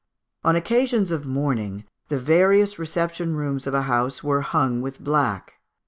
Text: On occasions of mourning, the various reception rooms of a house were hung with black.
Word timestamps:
On 0.43 0.55
occasions 0.55 1.11
of 1.11 1.27
mourning, 1.27 1.83
the 2.09 2.17
various 2.17 2.79
reception 2.79 3.35
rooms 3.35 3.67
of 3.67 3.75
a 3.75 3.83
house 3.83 4.23
were 4.23 4.41
hung 4.41 4.81
with 4.81 4.99
black. 4.99 5.53